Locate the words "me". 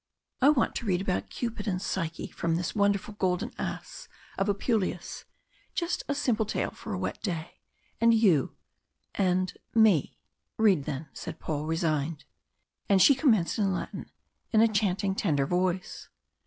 9.75-10.17